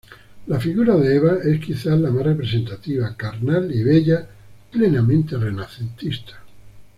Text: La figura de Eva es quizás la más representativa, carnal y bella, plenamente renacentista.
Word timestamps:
La 0.47 0.59
figura 0.59 0.95
de 0.97 1.15
Eva 1.15 1.37
es 1.43 1.63
quizás 1.63 1.99
la 1.99 2.09
más 2.09 2.23
representativa, 2.25 3.15
carnal 3.15 3.69
y 3.71 3.83
bella, 3.83 4.27
plenamente 4.71 5.37
renacentista. 5.37 6.41